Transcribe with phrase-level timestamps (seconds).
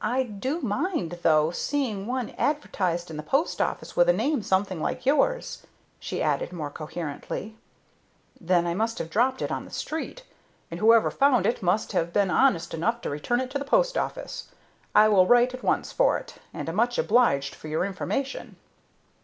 [0.00, 4.78] "I do mind, though, seeing one advertised in the post office with a name something
[4.80, 5.66] like yours,"
[5.98, 7.56] she added, more coherently.
[8.40, 10.22] "Then I must have dropped it on the street,
[10.70, 13.98] and whoever found it must have been honest enough to return it to the post
[13.98, 14.52] office.
[14.94, 18.54] I will write at once for it, and am much obliged for your information."